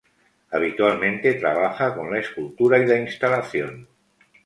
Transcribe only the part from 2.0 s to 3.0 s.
la escultura y la